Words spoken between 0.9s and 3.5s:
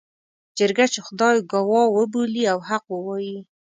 چې خدای ګواه وبولي او حق ووايي.